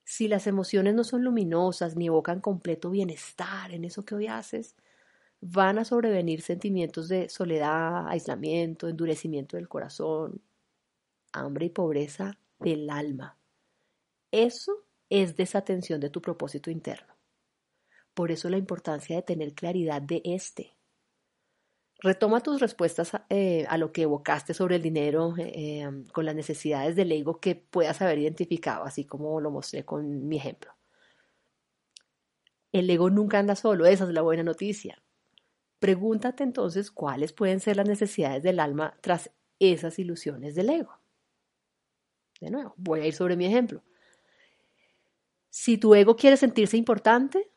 Si 0.03 0.27
las 0.27 0.47
emociones 0.47 0.95
no 0.95 1.03
son 1.03 1.23
luminosas 1.23 1.95
ni 1.95 2.07
evocan 2.07 2.41
completo 2.41 2.89
bienestar 2.89 3.73
en 3.73 3.85
eso 3.85 4.05
que 4.05 4.15
hoy 4.15 4.27
haces, 4.27 4.75
van 5.41 5.77
a 5.77 5.85
sobrevenir 5.85 6.41
sentimientos 6.41 7.09
de 7.09 7.29
soledad, 7.29 8.07
aislamiento, 8.07 8.87
endurecimiento 8.87 9.57
del 9.57 9.67
corazón, 9.67 10.41
hambre 11.31 11.67
y 11.67 11.69
pobreza 11.69 12.39
del 12.59 12.89
alma. 12.89 13.37
Eso 14.31 14.85
es 15.09 15.35
desatención 15.35 15.99
de 15.99 16.09
tu 16.09 16.21
propósito 16.21 16.69
interno. 16.69 17.15
Por 18.13 18.31
eso 18.31 18.49
la 18.49 18.57
importancia 18.57 19.15
de 19.15 19.21
tener 19.21 19.53
claridad 19.53 20.01
de 20.01 20.21
este. 20.23 20.75
Retoma 21.99 22.41
tus 22.41 22.59
respuestas 22.59 23.11
eh, 23.29 23.65
a, 23.67 23.77
lo 23.77 23.91
que 23.91 24.03
evocaste 24.03 24.53
sobre 24.53 24.77
el 24.77 24.81
dinero 24.81 25.33
eh, 25.37 25.79
em, 25.81 26.05
con 26.07 26.25
las 26.25 26.35
necesidades 26.35 26.95
del 26.95 27.11
ego 27.11 27.39
que 27.39 27.55
puedas 27.55 28.01
haber 28.01 28.19
identificado, 28.19 28.83
así 28.83 29.05
como 29.05 29.39
lo 29.39 29.51
mostré 29.51 29.85
con 29.85 30.27
mi 30.27 30.37
ejemplo. 30.37 30.71
El 32.71 32.89
ego 32.89 33.09
nunca 33.09 33.39
anda 33.39 33.55
solo, 33.55 33.85
esa 33.85 34.03
es 34.03 34.09
la 34.11 34.21
buena 34.21 34.43
noticia. 34.43 35.01
Pregúntate 35.79 36.43
entonces 36.43 36.91
cuáles 36.91 37.31
pueden 37.31 37.59
ser 37.59 37.77
las 37.77 37.87
necesidades 37.87 38.43
del 38.43 38.59
alma 38.59 38.97
tras 39.01 39.31
esas 39.59 39.97
ilusiones 39.99 40.55
del 40.55 40.69
ego. 40.69 40.99
De 42.41 42.49
nuevo, 42.49 42.73
voy 42.77 43.01
a 43.01 43.07
ir 43.07 43.13
sobre 43.13 43.37
mi 43.37 43.45
ejemplo. 43.45 43.81
Si 45.57 45.77
tu 45.77 45.95
ego 45.95 46.17
quiere 46.17 46.35
sentirse 46.35 46.75
importante, 46.75 47.49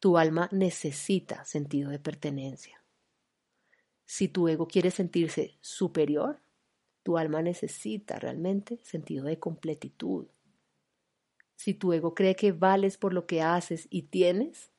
tu 0.00 0.18
alma 0.18 0.50
necesita 0.52 1.46
sentido 1.46 1.88
de 1.88 1.98
pertenencia. 1.98 2.84
Si 4.04 4.28
tu 4.28 4.48
ego 4.48 4.68
quiere 4.68 4.90
sentirse 4.90 5.56
superior, 5.62 6.42
tu 7.02 7.16
alma 7.16 7.40
necesita 7.40 8.18
realmente 8.18 8.78
sentido 8.84 9.24
de 9.24 9.38
completitud. 9.38 10.26
Si 11.56 11.72
tu 11.72 11.94
ego 11.94 12.14
cree 12.14 12.36
que 12.36 12.52
vales 12.52 12.98
por 12.98 13.14
lo 13.14 13.26
que 13.26 13.40
haces 13.40 13.88
y 13.88 14.02
tienes, 14.02 14.70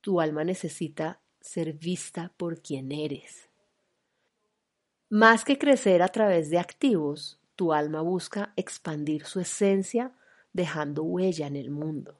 tu 0.00 0.20
alma 0.20 0.44
necesita 0.44 1.20
ser 1.40 1.72
vista 1.72 2.32
por 2.36 2.62
quien 2.62 2.92
eres. 2.92 3.50
Más 5.08 5.44
que 5.44 5.58
crecer 5.58 6.00
a 6.00 6.08
través 6.08 6.48
de 6.48 6.60
activos, 6.60 7.40
tu 7.56 7.72
alma 7.72 8.02
busca 8.02 8.52
expandir 8.54 9.26
su 9.26 9.40
esencia 9.40 10.12
dejando 10.54 11.02
huella 11.02 11.46
en 11.46 11.56
el 11.56 11.70
mundo. 11.70 12.18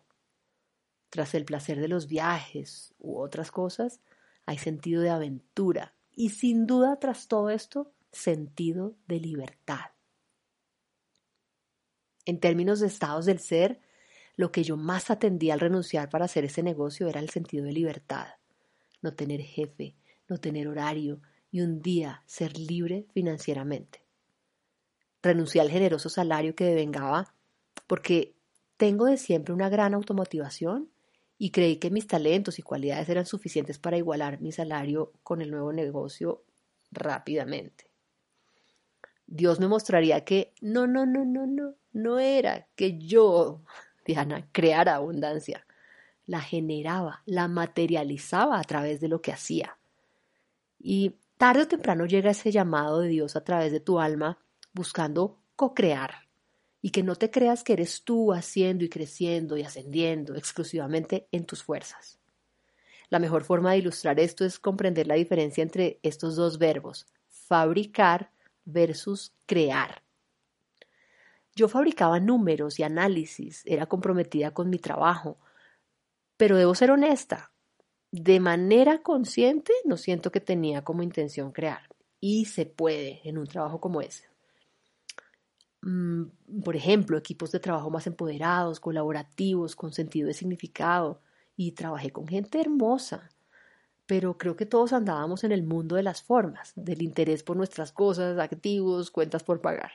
Tras 1.09 1.35
el 1.35 1.47
placer 1.47 1.81
de 1.81 1.89
los 1.89 2.07
viajes 2.09 2.93
u 2.99 3.19
otras 3.19 3.51
cosas, 3.51 4.01
hay 4.45 4.59
sentido 4.59 5.01
de 5.01 5.09
aventura 5.09 5.95
y 6.13 6.31
sin 6.31 6.67
duda 6.67 6.99
tras 6.99 7.29
todo 7.29 7.49
esto, 7.49 7.93
sentido 8.13 8.97
de 9.07 9.21
libertad. 9.21 9.93
En 12.27 12.41
términos 12.41 12.81
de 12.81 12.89
estados 12.89 13.25
del 13.25 13.39
ser, 13.39 13.81
lo 14.37 14.51
que 14.51 14.65
yo 14.65 14.77
más 14.77 15.11
atendía 15.11 15.55
al 15.55 15.61
renunciar 15.61 16.11
para 16.11 16.25
hacer 16.25 16.45
ese 16.45 16.63
negocio 16.63 17.07
era 17.09 17.21
el 17.21 17.31
sentido 17.31 17.65
de 17.65 17.73
libertad. 17.73 18.27
No 19.01 19.15
tener 19.15 19.41
jefe, 19.43 19.95
no 20.29 20.39
tener 20.39 20.67
horario 20.67 21.21
y 21.53 21.61
un 21.61 21.81
día 21.81 22.25
ser 22.27 22.59
libre 22.59 23.07
financieramente. 23.13 24.05
Renuncié 25.23 25.61
al 25.61 25.71
generoso 25.71 26.09
salario 26.09 26.57
que 26.57 26.65
devengaba 26.65 27.35
porque 27.87 28.35
tengo 28.77 29.07
de 29.07 29.17
siempre 29.17 29.55
una 29.55 29.69
gran 29.69 29.95
automotivación 29.95 30.91
y 31.39 31.51
creí 31.51 31.77
que 31.77 31.91
mis 31.91 32.07
talentos 32.07 32.59
y 32.59 32.63
cualidades 32.63 33.09
eran 33.09 33.27
suficientes 33.27 33.79
para 33.79 33.97
igualar 33.97 34.41
mi 34.41 34.53
salario 34.53 35.13
con 35.23 35.43
el 35.43 35.51
nuevo 35.51 35.73
negocio 35.73 36.45
rápidamente. 36.91 37.91
Dios 39.27 39.59
me 39.59 39.69
mostraría 39.69 40.25
que 40.25 40.55
no, 40.61 40.87
no, 40.87 41.07
no, 41.07 41.25
no, 41.25 41.47
no, 41.47 41.75
no 41.93 42.19
era 42.19 42.67
que 42.77 42.99
yo, 42.99 43.63
Diana, 44.07 44.49
creara 44.53 44.97
abundancia. 44.97 45.67
La 46.27 46.41
generaba, 46.41 47.23
la 47.27 47.49
materializaba 47.49 48.59
a 48.59 48.65
través 48.65 49.01
de 49.01 49.09
lo 49.09 49.21
que 49.21 49.33
hacía. 49.33 49.77
Y 50.79 51.17
tarde 51.37 51.63
o 51.63 51.69
temprano 51.69 52.07
llega 52.07 52.31
ese 52.31 52.51
llamado 52.51 53.01
de 53.01 53.09
Dios 53.09 53.37
a 53.37 53.45
través 53.45 53.73
de 53.73 53.81
tu 53.81 54.01
alma 54.01 54.39
buscando 54.73 55.39
co-crear 55.57 56.24
y 56.85 56.91
que 56.91 57.03
no 57.03 57.17
te 57.17 57.31
creas 57.31 57.65
que 57.65 57.73
eres 57.73 58.03
tú 58.05 58.35
haciendo 58.35 58.85
y 58.85 58.91
creciendo 58.91 59.57
y 59.57 59.63
ascendiendo 59.63 60.35
exclusivamente 60.35 61.27
en 61.33 61.47
tus 61.47 61.63
fuerzas. 61.63 62.19
La 63.09 63.19
mejor 63.19 63.43
forma 63.43 63.73
de 63.73 63.79
ilustrar 63.79 64.21
esto 64.21 64.45
es 64.45 64.59
comprender 64.59 65.07
la 65.07 65.15
diferencia 65.15 65.63
entre 65.63 65.99
estos 66.03 66.37
dos 66.37 66.59
verbos, 66.59 67.07
fabricar 67.27 68.33
versus 68.67 69.33
crear. 69.47 70.03
Yo 71.57 71.71
fabricaba 71.71 72.21
números 72.21 72.79
y 72.79 72.83
análisis, 72.83 73.63
era 73.65 73.87
comprometida 73.87 74.51
con 74.51 74.69
mi 74.69 74.79
trabajo, 74.79 75.39
pero 76.37 76.59
debo 76.59 76.75
ser 76.75 76.91
honesta, 76.91 77.51
de 78.11 78.41
manera 78.41 78.99
consciente 79.03 79.73
no 79.87 79.97
siento 79.97 80.31
que 80.31 80.41
tenía 80.41 80.85
como 80.85 81.03
intención 81.03 81.51
crear, 81.51 81.89
y 82.21 82.45
se 82.45 82.67
puede 82.67 83.23
en 83.25 83.39
un 83.39 83.47
trabajo 83.47 83.81
como 83.81 84.03
ese. 84.03 84.34
Mm, 85.85 86.63
por 86.65 86.77
ejemplo, 86.77 87.19
equipos 87.19 87.53
de 87.53 87.61
trabajo 87.61 87.91
más 87.91 88.07
empoderados, 88.07 88.81
colaborativos, 88.81 89.77
con 89.77 89.93
sentido 89.93 90.29
de 90.29 90.35
significado. 90.35 91.21
Y 91.57 91.73
trabajé 91.73 92.11
con 92.11 92.27
gente 92.27 92.61
hermosa. 92.61 93.29
Pero 94.07 94.39
creo 94.39 94.57
que 94.57 94.67
todos 94.67 94.93
andábamos 94.93 95.45
en 95.45 95.53
el 95.53 95.63
mundo 95.63 95.97
de 95.97 96.03
las 96.03 96.23
formas, 96.23 96.73
del 96.75 97.03
interés 97.03 97.43
por 97.43 97.57
nuestras 97.57 97.93
cosas, 97.93 98.39
activos, 98.39 99.11
cuentas 99.11 99.45
por 99.45 99.61
pagar. 99.61 99.93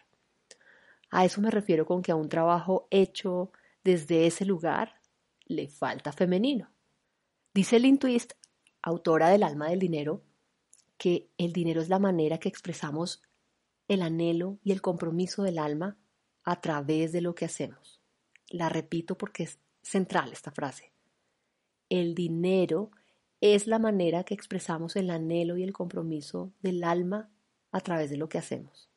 A 1.12 1.26
eso 1.26 1.42
me 1.42 1.52
refiero 1.52 1.86
con 1.86 2.02
que 2.02 2.12
a 2.12 2.16
un 2.16 2.30
trabajo 2.30 2.88
hecho 2.92 3.52
desde 3.84 4.28
ese 4.28 4.46
lugar 4.46 4.96
le 5.46 5.68
falta 5.68 6.12
femenino. 6.12 6.72
Dice 7.54 7.80
Lynn 7.80 7.98
Twist, 7.98 8.34
autora 8.82 9.30
del 9.30 9.44
alma 9.44 9.70
del 9.70 9.80
dinero, 9.80 10.22
que 10.98 11.30
el 11.38 11.52
dinero 11.52 11.82
es 11.82 11.90
la 11.90 12.00
manera 12.00 12.38
que 12.38 12.50
expresamos 12.50 13.24
el 13.90 14.04
anhelo 14.04 14.60
y 14.64 14.72
el 14.72 14.82
compromiso 14.82 15.44
del 15.44 15.58
alma 15.58 15.98
a 16.44 16.62
través 16.62 17.12
de 17.12 17.22
lo 17.22 17.36
que 17.36 17.46
hacemos. 17.46 18.00
La 18.48 18.70
repito 18.70 19.18
porque 19.18 19.44
es 19.44 19.60
central 19.82 20.32
esta 20.32 20.52
frase. 20.52 20.94
El 21.90 22.16
dinero 22.16 22.92
es 23.42 23.68
la 23.68 23.80
manera 23.80 24.24
que 24.24 24.36
expresamos 24.36 24.96
el 24.96 25.10
anhelo 25.10 25.58
y 25.58 25.64
el 25.64 25.74
compromiso 25.74 26.54
del 26.62 26.84
alma 26.84 27.32
a 27.72 27.82
través 27.82 28.10
de 28.10 28.18
lo 28.18 28.30
que 28.30 28.38
hacemos. 28.38 28.90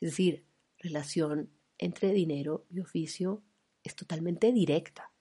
Es 0.00 0.10
decir, 0.10 0.46
relación 0.78 1.50
entre 1.78 2.12
dinero 2.12 2.66
y 2.70 2.80
oficio 2.80 3.42
es 3.82 3.96
totalmente 3.96 4.52
directa. 4.52 5.12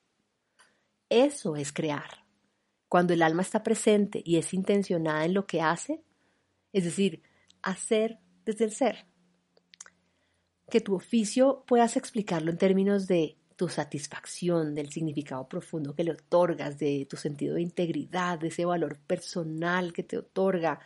Eso 1.09 1.55
es 1.55 1.73
crear. 1.73 2.25
Cuando 2.89 3.13
el 3.13 3.23
alma 3.23 3.41
está 3.41 3.63
presente 3.63 4.21
y 4.23 4.38
es 4.38 4.53
intencionada 4.53 5.25
en 5.25 5.33
lo 5.33 5.47
que 5.47 5.62
hace, 5.62 6.03
es 6.73 6.83
decir, 6.83 7.23
hacer 7.63 8.19
desde 8.45 8.65
el 8.65 8.71
ser. 8.71 9.05
Que 10.69 10.81
tu 10.81 10.95
oficio 10.95 11.63
puedas 11.67 11.97
explicarlo 11.97 12.51
en 12.51 12.57
términos 12.57 13.07
de 13.07 13.38
tu 13.55 13.69
satisfacción, 13.69 14.73
del 14.73 14.89
significado 14.89 15.47
profundo 15.47 15.95
que 15.95 16.03
le 16.03 16.12
otorgas, 16.12 16.79
de 16.79 17.05
tu 17.09 17.17
sentido 17.17 17.55
de 17.55 17.62
integridad, 17.62 18.39
de 18.39 18.47
ese 18.47 18.65
valor 18.65 18.97
personal 19.00 19.93
que 19.93 20.03
te 20.03 20.17
otorga. 20.17 20.79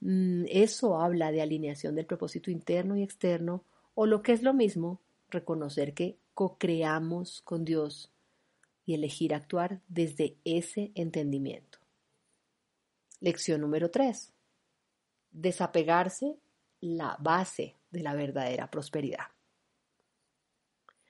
Mm, 0.00 0.44
eso 0.48 1.00
habla 1.00 1.32
de 1.32 1.42
alineación 1.42 1.94
del 1.94 2.06
propósito 2.06 2.50
interno 2.50 2.96
y 2.96 3.02
externo, 3.02 3.64
o 3.94 4.06
lo 4.06 4.22
que 4.22 4.32
es 4.32 4.42
lo 4.42 4.54
mismo, 4.54 5.00
reconocer 5.30 5.94
que 5.94 6.18
co-creamos 6.34 7.42
con 7.42 7.64
Dios 7.64 8.12
y 8.84 8.94
elegir 8.94 9.34
actuar 9.34 9.80
desde 9.88 10.36
ese 10.44 10.90
entendimiento. 10.94 11.78
Lección 13.20 13.60
número 13.60 13.90
3. 13.90 14.32
Desapegarse 15.32 16.36
la 16.80 17.16
base 17.20 17.76
de 17.90 18.00
la 18.00 18.14
verdadera 18.14 18.70
prosperidad. 18.70 19.26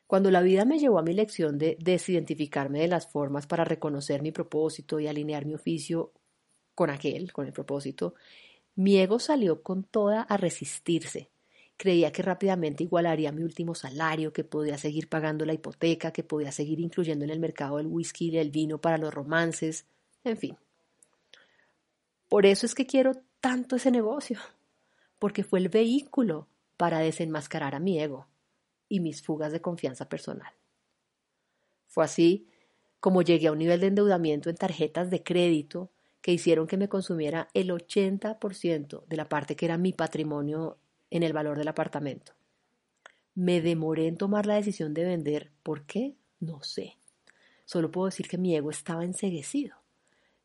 Cuando 0.07 0.31
la 0.33 0.43
vida 0.43 0.65
me 0.65 0.79
llevó 0.79 0.99
a 0.99 1.05
mi 1.05 1.15
lección 1.15 1.57
de 1.57 1.77
desidentificarme 1.79 2.81
de 2.81 2.89
las 2.89 3.07
formas 3.07 3.47
para 3.47 3.65
reconocer 3.65 4.23
mi 4.23 4.33
propósito 4.33 4.99
y 4.99 5.07
alinear 5.07 5.47
mi 5.47 5.55
oficio 5.55 6.13
con 6.75 6.91
aquel, 6.91 7.33
con 7.33 7.47
el 7.47 7.53
propósito, 7.53 8.15
mi 8.75 8.99
ego 8.99 9.21
salió 9.21 9.63
con 9.63 9.85
toda 9.85 10.23
a 10.23 10.37
resistirse. 10.37 11.31
Creía 11.77 12.11
que 12.11 12.23
rápidamente 12.23 12.83
igualaría 12.83 13.31
mi 13.31 13.43
último 13.43 13.75
salario, 13.75 14.33
que 14.33 14.43
podía 14.43 14.79
seguir 14.79 15.09
pagando 15.09 15.45
la 15.45 15.53
hipoteca, 15.53 16.13
que 16.13 16.25
podía 16.25 16.51
seguir 16.51 16.81
incluyendo 16.81 17.25
en 17.25 17.31
el 17.31 17.39
mercado 17.39 17.79
el 17.79 17.87
whisky 17.87 18.31
y 18.31 18.39
el 18.39 18.51
vino 18.51 18.81
para 18.81 18.99
los 18.99 19.15
romances, 19.15 19.87
en 20.25 20.37
fin. 20.37 20.57
Por 22.29 22.47
eso 22.47 22.67
es 22.67 22.75
que 22.75 22.87
quiero 22.87 23.13
tanto 23.41 23.77
ese 23.77 23.91
negocio 23.91 24.41
porque 25.21 25.45
fue 25.45 25.61
el 25.61 25.69
vehículo 25.69 26.49
para 26.77 26.99
desenmascarar 26.99 27.77
a 27.77 27.79
mi 27.79 28.01
ego 28.01 28.27
y 28.89 28.99
mis 28.99 29.23
fugas 29.23 29.53
de 29.53 29.61
confianza 29.61 30.09
personal. 30.09 30.53
Fue 31.87 32.05
así 32.05 32.49
como 32.99 33.23
llegué 33.23 33.47
a 33.47 33.53
un 33.53 33.59
nivel 33.59 33.81
de 33.81 33.87
endeudamiento 33.87 34.51
en 34.51 34.57
tarjetas 34.57 35.11
de 35.11 35.23
crédito 35.23 35.91
que 36.21 36.33
hicieron 36.33 36.67
que 36.67 36.77
me 36.77 36.89
consumiera 36.89 37.49
el 37.55 37.71
80% 37.71 39.05
de 39.07 39.17
la 39.17 39.29
parte 39.29 39.57
que 39.57 39.67
era 39.67 39.79
mi 39.79 39.93
patrimonio 39.93 40.79
en 41.11 41.23
el 41.23 41.33
valor 41.33 41.59
del 41.59 41.69
apartamento. 41.69 42.33
Me 43.35 43.61
demoré 43.61 44.07
en 44.07 44.17
tomar 44.17 44.47
la 44.47 44.57
decisión 44.57 44.93
de 44.93 45.05
vender. 45.05 45.51
¿Por 45.63 45.85
qué? 45.85 46.15
No 46.41 46.63
sé. 46.63 46.99
Solo 47.65 47.91
puedo 47.91 48.07
decir 48.07 48.29
que 48.29 48.39
mi 48.39 48.55
ego 48.55 48.71
estaba 48.71 49.05
enseguecido. 49.05 49.80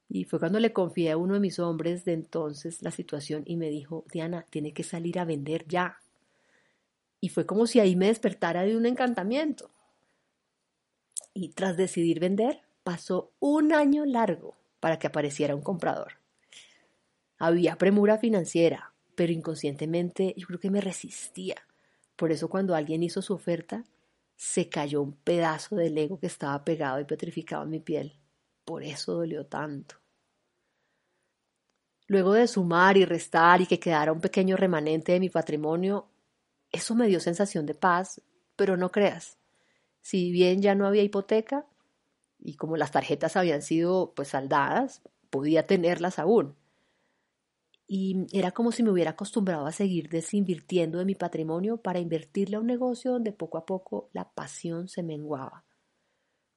Y 0.09 0.25
fue 0.25 0.39
cuando 0.39 0.59
le 0.59 0.73
confié 0.73 1.11
a 1.11 1.17
uno 1.17 1.33
de 1.33 1.39
mis 1.39 1.59
hombres 1.59 2.05
de 2.05 2.13
entonces 2.13 2.81
la 2.81 2.91
situación 2.91 3.43
y 3.45 3.57
me 3.57 3.69
dijo, 3.69 4.05
Diana, 4.11 4.45
tiene 4.49 4.73
que 4.73 4.83
salir 4.83 5.19
a 5.19 5.25
vender 5.25 5.67
ya. 5.67 5.99
Y 7.19 7.29
fue 7.29 7.45
como 7.45 7.65
si 7.65 7.79
ahí 7.79 7.95
me 7.95 8.07
despertara 8.07 8.63
de 8.63 8.77
un 8.77 8.85
encantamiento. 8.85 9.71
Y 11.33 11.49
tras 11.49 11.75
decidir 11.75 12.19
vender, 12.19 12.61
pasó 12.83 13.31
un 13.39 13.73
año 13.73 14.05
largo 14.05 14.55
para 14.79 14.99
que 14.99 15.07
apareciera 15.07 15.55
un 15.55 15.63
comprador. 15.63 16.19
Había 17.37 17.77
premura 17.77 18.17
financiera, 18.17 18.93
pero 19.15 19.33
inconscientemente 19.33 20.33
yo 20.37 20.47
creo 20.47 20.59
que 20.59 20.69
me 20.69 20.81
resistía. 20.81 21.55
Por 22.15 22.31
eso 22.31 22.47
cuando 22.47 22.75
alguien 22.75 23.03
hizo 23.03 23.21
su 23.21 23.33
oferta, 23.33 23.83
se 24.35 24.69
cayó 24.69 25.01
un 25.01 25.13
pedazo 25.13 25.75
del 25.75 25.97
ego 25.97 26.19
que 26.19 26.27
estaba 26.27 26.63
pegado 26.63 26.99
y 26.99 27.05
petrificado 27.05 27.63
en 27.63 27.69
mi 27.69 27.79
piel. 27.79 28.13
Por 28.65 28.83
eso 28.83 29.13
dolió 29.13 29.45
tanto. 29.45 29.95
Luego 32.07 32.33
de 32.33 32.47
sumar 32.47 32.97
y 32.97 33.05
restar 33.05 33.61
y 33.61 33.65
que 33.65 33.79
quedara 33.79 34.11
un 34.11 34.21
pequeño 34.21 34.57
remanente 34.57 35.13
de 35.13 35.19
mi 35.19 35.29
patrimonio, 35.29 36.07
eso 36.71 36.95
me 36.95 37.07
dio 37.07 37.19
sensación 37.19 37.65
de 37.65 37.75
paz, 37.75 38.21
pero 38.55 38.77
no 38.77 38.91
creas. 38.91 39.37
Si 40.01 40.31
bien 40.31 40.61
ya 40.61 40.75
no 40.75 40.85
había 40.85 41.03
hipoteca, 41.03 41.65
y 42.39 42.55
como 42.55 42.77
las 42.77 42.91
tarjetas 42.91 43.37
habían 43.37 43.61
sido 43.61 44.13
pues 44.15 44.29
saldadas, 44.29 45.01
podía 45.29 45.65
tenerlas 45.65 46.19
aún 46.19 46.55
y 47.87 48.25
era 48.31 48.51
como 48.51 48.71
si 48.71 48.83
me 48.83 48.89
hubiera 48.91 49.11
acostumbrado 49.11 49.67
a 49.67 49.71
seguir 49.71 50.09
desinvirtiendo 50.09 50.97
de 50.97 51.05
mi 51.05 51.15
patrimonio 51.15 51.77
para 51.77 51.99
invertirle 51.99 52.55
a 52.55 52.59
un 52.59 52.67
negocio 52.67 53.11
donde 53.11 53.31
poco 53.31 53.57
a 53.57 53.65
poco 53.65 54.09
la 54.13 54.31
pasión 54.31 54.87
se 54.87 55.03
menguaba. 55.03 55.64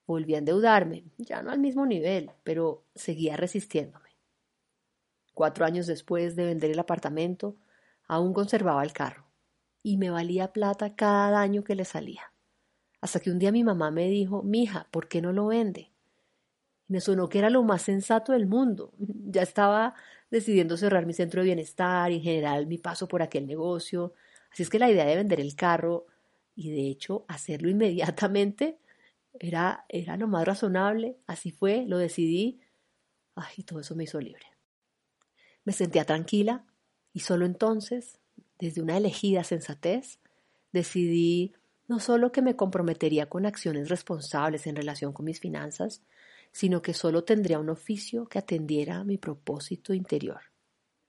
Volví 0.09 0.35
a 0.35 0.39
endeudarme, 0.39 1.05
ya 1.19 1.43
no 1.43 1.53
al 1.53 1.61
mismo 1.61 1.87
nivel, 1.87 2.33
pero 2.43 2.83
seguía 2.97 3.37
resistiéndome. 3.37 4.09
Cuatro 5.35 5.65
años 5.65 5.87
después 5.87 6.35
de 6.35 6.47
vender 6.47 6.73
el 6.73 6.81
apartamento, 6.81 7.55
aún 8.09 8.33
conservaba 8.33 8.83
el 8.83 8.93
carro 8.93 9.27
y 9.85 9.99
me 9.99 10.11
valía 10.11 10.53
plata 10.53 10.97
cada 10.97 11.41
año 11.41 11.63
que 11.63 11.77
le 11.77 11.85
salía. 11.85 12.33
Hasta 13.01 13.21
que 13.21 13.31
un 13.31 13.39
día 13.39 13.53
mi 13.53 13.63
mamá 13.63 13.93
me 13.93 14.09
dijo, 14.09 14.43
mija, 14.43 14.89
¿por 14.91 15.07
qué 15.07 15.23
no 15.23 15.33
lo 15.33 15.47
vende? 15.47 15.93
me 16.89 17.01
sonó 17.01 17.29
que 17.29 17.39
era 17.39 17.51
lo 17.51 17.63
más 17.63 17.83
sensato 17.83 18.33
del 18.33 18.47
mundo. 18.47 18.93
Ya 19.31 19.43
estaba 19.43 19.95
decidiendo 20.31 20.79
cerrar 20.79 21.05
mi 21.05 21.13
centro 21.13 21.43
de 21.43 21.47
bienestar 21.47 22.11
y 22.11 22.17
en 22.17 22.23
general 22.23 22.67
mi 22.67 22.79
paso 22.79 23.07
por 23.09 23.21
aquel 23.23 23.47
negocio. 23.47 24.15
Así 24.51 24.63
es 24.63 24.71
que 24.71 24.79
la 24.79 24.91
idea 24.91 25.05
de 25.05 25.17
vender 25.17 25.39
el 25.39 25.55
carro 25.55 26.07
y 26.57 26.71
de 26.71 26.89
hecho 26.89 27.27
hacerlo 27.29 27.69
inmediatamente 27.71 28.79
era, 29.41 29.85
era 29.89 30.17
lo 30.17 30.29
más 30.29 30.47
razonable. 30.47 31.19
Así 31.27 31.51
fue, 31.51 31.85
lo 31.87 31.99
decidí. 31.99 32.61
Ay, 33.35 33.55
y 33.59 33.63
todo 33.65 33.81
eso 33.81 33.95
me 33.95 34.05
hizo 34.05 34.21
libre. 34.21 34.47
Me 35.65 35.73
sentía 35.73 36.05
tranquila 36.05 36.65
y 37.13 37.21
solo 37.21 37.47
entonces, 37.47 38.19
desde 38.59 38.83
una 38.83 38.97
elegida 38.97 39.45
sensatez, 39.45 40.19
decidí 40.73 41.55
no 41.87 42.01
solo 42.01 42.33
que 42.33 42.43
me 42.43 42.57
comprometería 42.57 43.29
con 43.29 43.47
acciones 43.47 43.89
responsables 43.89 44.67
en 44.67 44.77
relación 44.77 45.13
con 45.13 45.25
mis 45.25 45.41
finanzas, 45.41 46.03
sino 46.53 46.83
que 46.83 46.95
solo 46.95 47.25
tendría 47.25 47.59
un 47.59 47.71
oficio 47.71 48.27
que 48.27 48.39
atendiera 48.39 48.99
a 48.99 49.05
mi 49.05 49.17
propósito 49.17 49.95
interior. 49.95 50.41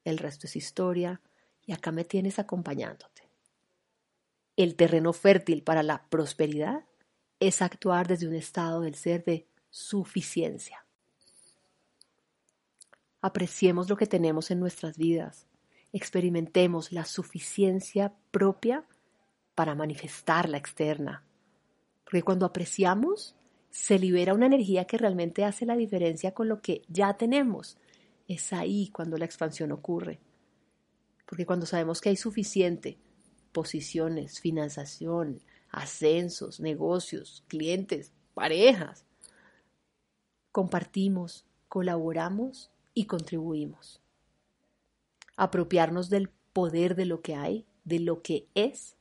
El 0.03 0.17
resto 0.17 0.47
es 0.47 0.55
historia 0.55 1.21
y 1.65 1.73
acá 1.73 1.91
me 1.91 2.05
tienes 2.05 2.39
acompañándote. 2.39 3.29
El 4.55 4.75
terreno 4.75 5.13
fértil 5.13 5.63
para 5.63 5.83
la 5.83 6.09
prosperidad 6.09 6.85
es 7.39 7.61
actuar 7.61 8.07
desde 8.07 8.27
un 8.27 8.35
estado 8.35 8.81
del 8.81 8.95
ser 8.95 9.23
de 9.23 9.47
suficiencia. 9.69 10.85
Apreciemos 13.21 13.89
lo 13.89 13.97
que 13.97 14.07
tenemos 14.07 14.51
en 14.51 14.59
nuestras 14.59 14.97
vidas, 14.97 15.47
experimentemos 15.91 16.91
la 16.91 17.05
suficiencia 17.05 18.13
propia 18.31 18.85
para 19.55 19.75
manifestar 19.75 20.47
la 20.47 20.57
externa. 20.57 21.23
Porque 22.05 22.23
cuando 22.23 22.45
apreciamos, 22.45 23.35
se 23.69 23.99
libera 23.99 24.33
una 24.33 24.45
energía 24.45 24.85
que 24.85 24.97
realmente 24.97 25.43
hace 25.43 25.65
la 25.65 25.75
diferencia 25.75 26.33
con 26.33 26.47
lo 26.47 26.61
que 26.61 26.81
ya 26.87 27.13
tenemos. 27.15 27.77
Es 28.27 28.53
ahí 28.53 28.89
cuando 28.89 29.17
la 29.17 29.25
expansión 29.25 29.71
ocurre. 29.71 30.19
Porque 31.25 31.45
cuando 31.45 31.65
sabemos 31.65 32.01
que 32.01 32.09
hay 32.09 32.15
suficiente 32.15 32.97
posiciones, 33.51 34.39
financiación, 34.39 35.41
ascensos, 35.69 36.59
negocios, 36.59 37.43
clientes, 37.47 38.11
parejas, 38.33 39.05
compartimos, 40.51 41.45
colaboramos 41.67 42.71
y 42.93 43.05
contribuimos. 43.05 44.01
Apropiarnos 45.35 46.09
del 46.09 46.29
poder 46.53 46.95
de 46.95 47.05
lo 47.05 47.21
que 47.21 47.35
hay, 47.35 47.65
de 47.83 47.99
lo 47.99 48.21
que 48.21 48.47
es, 48.55 48.95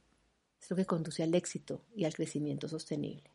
es 0.61 0.71
lo 0.71 0.77
que 0.77 0.87
conduce 0.87 1.23
al 1.23 1.35
éxito 1.35 1.83
y 1.97 2.05
al 2.05 2.15
crecimiento 2.15 2.69
sostenible 2.69 3.31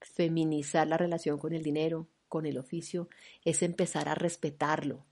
feminizar 0.00 0.86
la 0.86 0.96
relación 0.96 1.38
con 1.38 1.52
el 1.52 1.62
dinero, 1.62 2.08
con 2.28 2.46
el 2.46 2.58
oficio, 2.58 3.08
es 3.44 3.62
empezar 3.62 4.08
a 4.08 4.14
respetarlo 4.14 5.04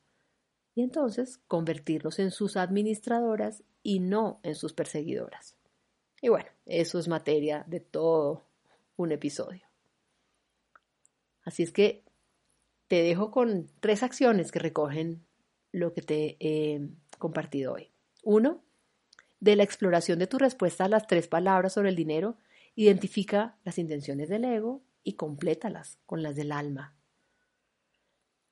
y 0.75 0.83
entonces 0.83 1.41
convertirnos 1.49 2.19
en 2.19 2.31
sus 2.31 2.57
administradoras 2.57 3.63
y 3.83 4.01
no 4.01 4.41
en 4.43 4.55
sus 4.55 4.73
perseguidoras. 4.73 5.56
Y 6.21 6.29
bueno, 6.29 6.49
eso 6.65 6.99
es 6.99 7.09
materia 7.09 7.65
de 7.67 7.81
todo 7.81 8.47
un 8.97 9.13
episodio. 9.13 9.63
Así 11.45 11.63
es 11.63 11.73
que 11.73 12.05
te 12.89 13.03
dejo 13.03 13.31
con 13.31 13.69
tres 13.81 14.03
acciones 14.03 14.51
que 14.51 14.59
recogen 14.59 15.25
lo 15.73 15.93
que 15.93 16.03
te 16.03 16.37
he 16.41 16.81
compartido 17.19 17.75
hoy. 17.75 17.93
Uno, 18.23 18.63
de 19.41 19.57
la 19.57 19.63
exploración 19.63 20.19
de 20.19 20.27
tu 20.27 20.39
respuesta 20.39 20.87
a 20.87 20.89
las 20.89 21.07
tres 21.07 21.29
palabras 21.29 21.75
sobre 21.75 21.91
el 21.91 21.97
dinero, 21.97 22.39
Identifica 22.79 23.57
las 23.65 23.79
intenciones 23.79 24.29
del 24.29 24.45
ego 24.45 24.83
y 25.03 25.15
complétalas 25.15 25.99
con 26.05 26.23
las 26.23 26.37
del 26.37 26.53
alma. 26.53 26.95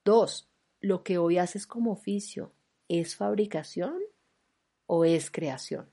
Dos, 0.02 0.50
lo 0.80 1.04
que 1.04 1.18
hoy 1.18 1.36
haces 1.36 1.66
como 1.66 1.92
oficio, 1.92 2.54
¿es 2.88 3.16
fabricación 3.16 3.98
o 4.86 5.04
es 5.04 5.30
creación? 5.30 5.90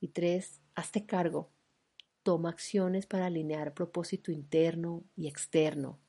Y 0.00 0.08
tres, 0.08 0.60
hazte 0.74 1.06
cargo. 1.06 1.50
Toma 2.22 2.50
acciones 2.50 3.06
para 3.06 3.26
alinear 3.26 3.74
propósito 3.74 4.32
interno 4.32 5.04
y 5.16 5.26
externo, 5.26 6.00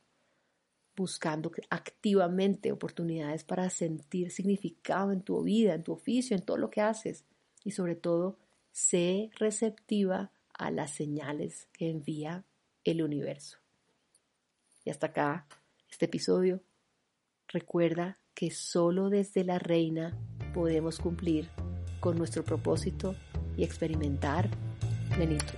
buscando 0.95 1.51
activamente 1.69 2.71
oportunidades 2.71 3.43
para 3.43 3.69
sentir 3.69 4.31
significado 4.31 5.11
en 5.11 5.21
tu 5.21 5.41
vida, 5.43 5.73
en 5.73 5.83
tu 5.83 5.93
oficio, 5.93 6.35
en 6.35 6.43
todo 6.43 6.57
lo 6.57 6.69
que 6.69 6.81
haces. 6.81 7.25
Y 7.63 7.71
sobre 7.71 7.95
todo, 7.95 8.37
sé 8.71 9.29
receptiva 9.35 10.31
a 10.53 10.71
las 10.71 10.91
señales 10.91 11.67
que 11.73 11.89
envía 11.89 12.45
el 12.83 13.01
universo. 13.01 13.57
Y 14.83 14.89
hasta 14.89 15.07
acá 15.07 15.47
este 15.89 16.05
episodio. 16.05 16.61
Recuerda 17.47 18.19
que 18.33 18.49
solo 18.49 19.09
desde 19.09 19.43
la 19.43 19.59
reina 19.59 20.17
podemos 20.53 20.99
cumplir 20.99 21.49
con 21.99 22.17
nuestro 22.17 22.43
propósito 22.43 23.15
y 23.57 23.63
experimentar 23.63 24.49
plenitud. 25.13 25.57